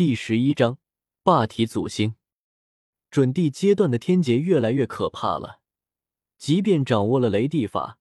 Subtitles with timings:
[0.00, 0.78] 第十一章
[1.22, 2.14] 霸体祖星。
[3.10, 5.60] 准地阶段的天劫越来越可怕了，
[6.38, 7.98] 即便掌握了雷地法，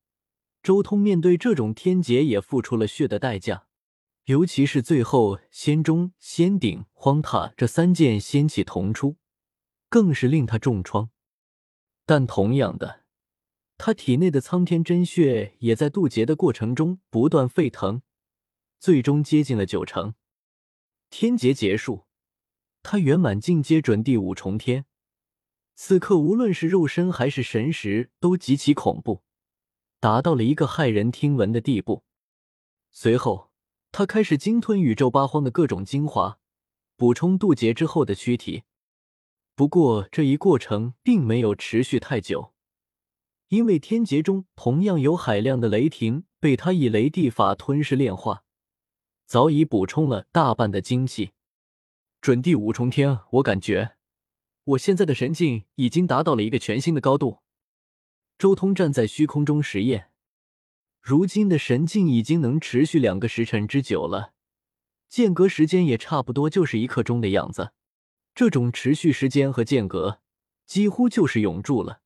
[0.64, 3.66] 周通面对这种天劫也付出了血的代价。
[4.28, 9.18] 尤其是最后仙中、仙顶、荒塔这三件仙器同出，
[9.90, 11.10] 更是令他重创。
[12.06, 13.04] 但同样的，
[13.78, 18.02] 他体内的苍天真血也在渡劫的过程中不断沸腾，
[18.80, 20.14] 最终接近了九成。
[21.10, 22.06] 天劫结束，
[22.84, 24.86] 他圆满进阶准第五重天。
[25.76, 29.24] 此刻无论是肉身还是神识都极其恐怖，
[30.00, 32.04] 达到了一个骇人听闻的地步。
[32.92, 33.52] 随后，
[33.92, 36.40] 他开始鲸吞宇宙八荒的各种精华，
[36.96, 38.64] 补充渡劫之后的躯体。
[39.56, 42.54] 不过这一过程并没有持续太久，
[43.48, 48.44] 因为天劫中同样有海量的雷霆被他以雷地法吞噬炼化。
[49.30, 51.34] 早已补充了大半的精气，
[52.20, 53.92] 准第五重天，我感觉
[54.64, 57.38] 我现在的神境已经达到了一个全新的高度。
[58.40, 60.10] 周通站在虚空中实验，
[61.00, 64.34] 如今的神境已经能持续两个时辰之久了，
[65.08, 67.74] 间隔时间也差不多就是一刻钟的样子。
[68.34, 70.22] 这种持续时间和间隔，
[70.66, 72.02] 几乎就是永驻了。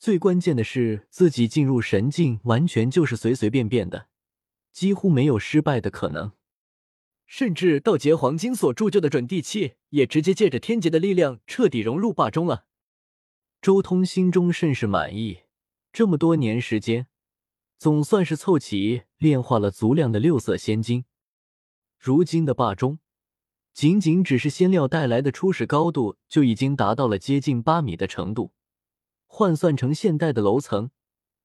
[0.00, 4.08] 最关键的是，自己进入神境完全就是随随便便的。
[4.74, 6.32] 几乎没有失败的可能，
[7.26, 12.66] 甚至道劫黄金所铸就的准地器也直接借着天劫的力量彻底融入霸中了。
[13.62, 15.42] 周通心中甚是满意，
[15.92, 17.06] 这么多年时间，
[17.78, 21.04] 总算是凑齐炼化了足量的六色仙金。
[21.96, 22.98] 如今的霸中，
[23.72, 28.52] 仅仅只是仙料带来的初始高度就已经达到了接近八米的程度，
[29.26, 30.90] 换算成现代的楼层，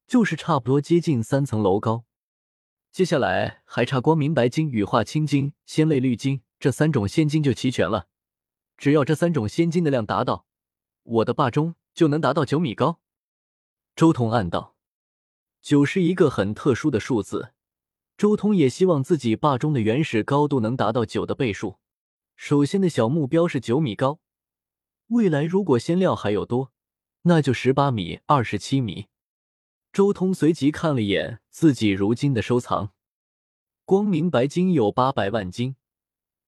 [0.08, 2.06] 就是差不多接近三层楼高。
[2.92, 8.08] 接下来还差光明白金、羽化青金、仙泪绿金这三种仙金就齐全了。
[8.78, 10.46] 只要这三种仙金的量达到，
[11.04, 13.00] 我的霸中就能达到九米高。
[13.96, 14.76] 周通暗道
[15.62, 17.54] ：“九是一个很特殊的数字，
[18.18, 21.78] 周通也希望自己霸中的原始高度能达到九的倍数。
[22.36, 24.20] 首先的小目标是九米高，
[25.08, 26.72] 未来如果仙料还有多，
[27.24, 29.08] 那就十八米、二十七米。”
[29.92, 32.94] 周通随即看了一眼自己如今的收藏，
[33.86, 35.76] 光明白金有八百万斤，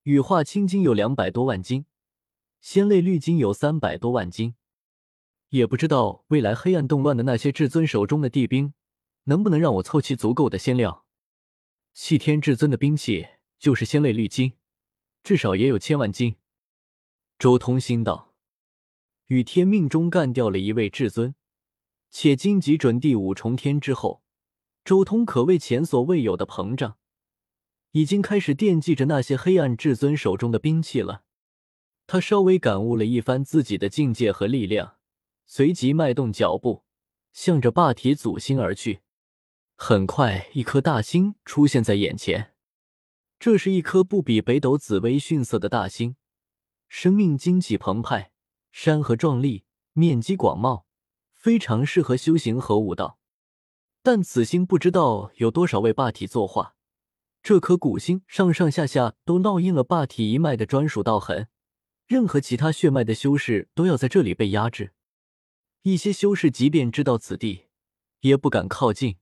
[0.03, 1.85] 羽化青金有两百多万斤，
[2.59, 4.55] 仙泪绿金有三百多万斤。
[5.49, 8.73] 也不知道未来黑暗动乱的那些至尊手中的地兵，
[9.23, 11.05] 能不能让我凑齐足够的仙料。
[11.93, 13.27] 弃天至尊的兵器
[13.59, 14.53] 就是仙泪绿金，
[15.23, 16.35] 至少也有千万斤。
[17.37, 18.33] 周通心道，
[19.27, 21.33] 与天命中干掉了一位至尊。
[22.11, 24.21] 且荆棘准第五重天之后，
[24.83, 26.97] 周通可谓前所未有的膨胀，
[27.91, 31.23] 已经开始惦记着那些黑暗至尊手中的兵器了。
[32.05, 34.97] 他稍微感悟了一番自己的境界和力量，
[35.45, 36.83] 随即迈动脚步，
[37.31, 38.99] 向着霸体祖星而去。
[39.77, 42.53] 很快，一颗大星出现在眼前。
[43.39, 46.17] 这是一颗不比北斗紫薇逊色的大星，
[46.89, 48.31] 生命精气澎湃，
[48.71, 49.63] 山河壮丽，
[49.93, 50.83] 面积广袤。
[51.41, 53.17] 非常适合修行和武道，
[54.03, 56.75] 但此星不知道有多少位霸体作化。
[57.41, 61.47] 这颗古星上上下下都烙印了霸体一脉的专属道痕，
[62.05, 64.93] 任何其他血脉的修士都要在这里被压制。
[65.81, 67.65] 一些修士即便知道此地，
[68.19, 69.17] 也不敢靠近，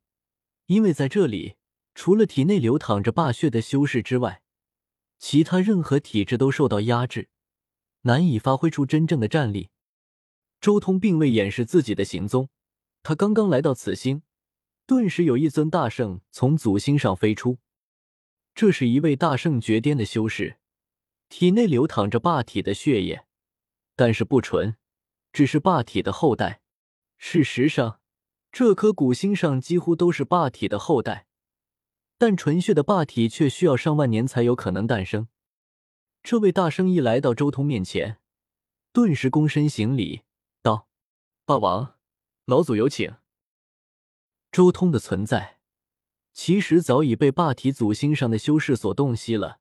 [0.66, 1.56] 因为在这里，
[1.96, 4.42] 除了体内流淌着霸血的修士之外，
[5.18, 7.30] 其他任何体质都受到压制，
[8.02, 9.70] 难以发挥出真正的战力。
[10.62, 12.50] 周通并未掩饰自己的行踪，
[13.02, 14.24] 他刚刚来到此星，
[14.86, 17.60] 顿时有一尊大圣从祖星上飞出。
[18.54, 20.58] 这是一位大圣绝巅的修士，
[21.30, 23.26] 体内流淌着霸体的血液，
[23.96, 24.76] 但是不纯，
[25.32, 26.62] 只是霸体的后代。
[27.18, 28.02] 事实上，
[28.52, 31.28] 这颗古星上几乎都是霸体的后代，
[32.18, 35.30] 但纯血的霸体却需要上万年才有可能诞生。
[36.22, 38.18] 这位大圣一来到周通面前，
[38.92, 40.24] 顿时躬身行礼。
[41.50, 41.96] 霸王，
[42.46, 43.16] 老祖有请。
[44.52, 45.58] 周通的存在，
[46.32, 49.58] 其实早已被霸体祖星上的修士所洞悉了。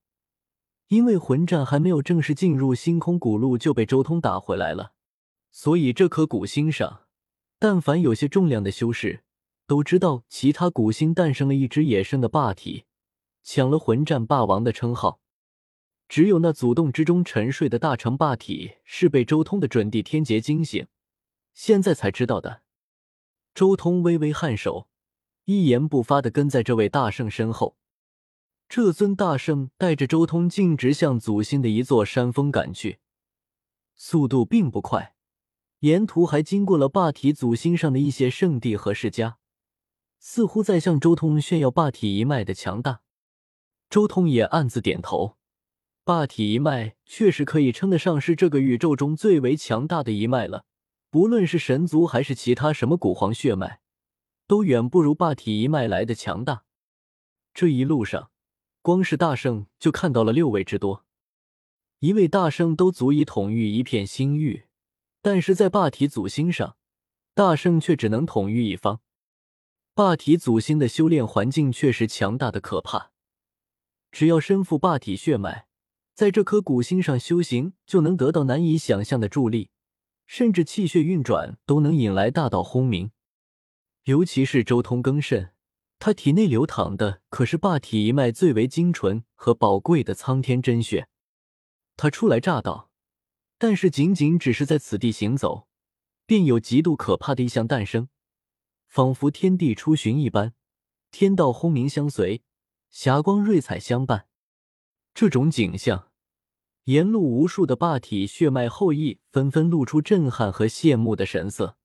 [0.88, 4.93] 因为魂战还没有正式进入星空古路，就被周通打回来了，
[5.50, 7.06] 所以这颗古星上，
[7.58, 9.25] 但凡有些重量的修士，
[9.67, 12.84] 都知道其他古星诞生了一只野生的霸体，
[13.43, 15.23] 抢了魂战霸王的称号。
[16.06, 20.87] 只有那祖洞之中沉睡的大成霸体，是被周通的准地天劫惊醒。
[21.58, 22.62] 现在才知道的。
[23.52, 24.87] 周通微微颔首，
[25.46, 27.76] 一言不发的跟在这位大圣身后。
[28.69, 33.00] 这尊大圣带着周通径直向祖星的一座山峰赶去，
[33.96, 35.16] 速度并不快，
[35.81, 39.38] 沿途还经过了霸体祖星上的一些圣地和世家，
[40.20, 43.00] 似乎在向周通炫耀霸体一脉的强大。
[43.90, 45.37] 周通也暗自点头，
[46.05, 50.64] 霸体一脉确实可以称得上是这个宇宙中最为强大的一脉了。
[51.10, 53.81] 不论是神族还是其他什么古皇血脉，
[54.46, 56.64] 都远不如霸体一脉来的强大。
[57.55, 58.31] 这一路上，
[58.82, 61.06] 光是大圣就看到了六位之多，
[62.00, 64.66] 一位大圣都足以统御一片星域，
[65.22, 66.76] 但是在霸体祖星上，
[67.34, 69.00] 大圣却只能统御一方。
[69.94, 73.12] 霸体祖星的修炼环境确实强大的可怕。
[74.12, 75.66] 只要身负霸体血脉，
[76.14, 79.70] 在这颗古星上修行，就能得到难以想象的助力，
[80.29, 83.11] 甚至气血运转都能引来大道轰鸣。
[84.05, 85.55] 尤其是周通更甚，
[85.99, 91.09] 他体内流淌的可是霸体一脉最为精纯和宝贵的苍天真血。
[91.97, 92.91] 他初来乍到，
[93.57, 95.67] 但是仅仅只是在此地行走，
[96.27, 98.11] 便有极度可怕的异象诞生，
[98.87, 100.53] 仿佛天地出巡一般，
[101.11, 102.43] 天道轰鸣相随。
[102.91, 104.29] 霞光瑞彩相伴，
[105.15, 106.07] 这种景象，
[106.88, 111.76] 沿路无数的霸体血脉后裔纷纷露出震撼和羡慕的神色。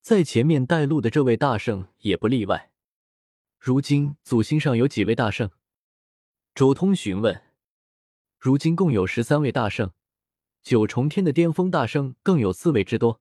[0.00, 2.70] 在前面带路的这位大圣也不例外。
[3.58, 5.50] 如今祖星上有几位大圣？
[6.54, 7.42] 周通询问。
[8.38, 9.90] 如今共有十三位大圣，
[10.62, 13.20] 九重天的巅峰大圣更有四位之多。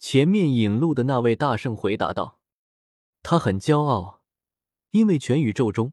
[0.00, 2.40] 前面引路的那位大圣回答道
[3.22, 4.22] ：“他很骄傲，
[4.90, 5.92] 因为全宇宙中。”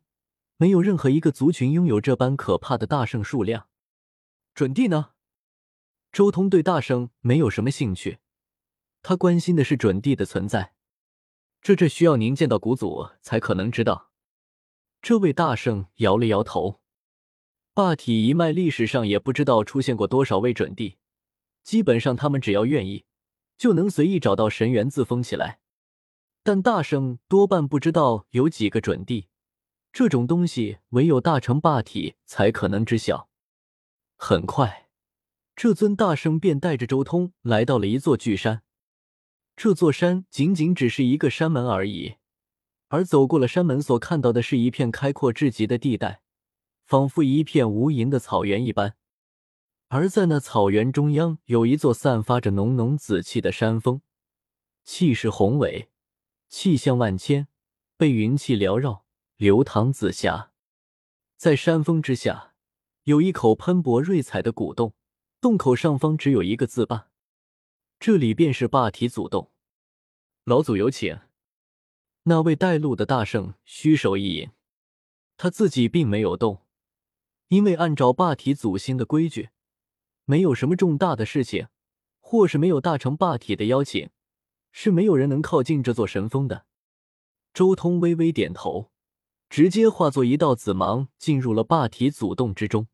[0.57, 3.67] 没有任何一个族群拥有这般可怕的大圣数量。
[4.57, 5.11] 准帝呢？
[6.11, 8.17] 周通对大圣没有什么兴趣，
[9.03, 10.73] 他关心的是准帝的存在。
[11.61, 14.09] 这这需要您见到古祖才可能知道。
[14.99, 16.81] 这位大圣摇了摇头。
[17.75, 20.97] 霸体一脉历史上也不知道出现过多少位准帝，
[21.61, 23.05] 基本上他们只要愿意，
[23.59, 25.59] 就能随意找到神元自封起来。
[26.41, 29.27] 但大圣多半不知道有几个准帝。
[29.93, 33.29] 这种东西唯有大成霸体才可能知晓。
[34.17, 34.89] 很快，
[35.55, 38.63] 这尊大圣便带着周通来到了一座巨山。
[39.55, 42.15] 这座山仅仅只是一个山门而已，
[42.89, 46.21] 而走过了山门，所看到的是一片开阔至极的地带，
[46.85, 48.95] 仿佛一片无垠的草原一般。
[49.87, 54.01] 而在那草原中央，有一座散发着浓浓紫气的山峰，
[54.83, 55.89] 气势宏伟，
[56.49, 57.47] 气象万千，
[57.95, 59.05] 被云气缭绕。
[59.37, 60.51] 流淌紫霞，
[61.35, 62.46] 在山峰之下，
[63.07, 64.93] 有一口喷薄瑞彩的古洞，
[65.39, 67.07] 洞口上方只有一个字霸，
[68.01, 69.49] 这里便是霸体祖洞。
[70.43, 71.17] 老祖有请。
[72.23, 74.49] 那位带路的大圣虚手一引，
[75.37, 76.63] 他自己并没有动，
[77.47, 79.51] 因为按照霸体祖星的规矩，
[80.25, 81.69] 没有什么重大的事情，
[82.19, 84.09] 或是没有大成霸体的邀请，
[84.73, 86.65] 是没有人能靠近这座神峰的。
[87.53, 88.91] 周通微微点头。
[89.49, 92.89] 直接化作一道紫芒，进入了霸体祖洞之中。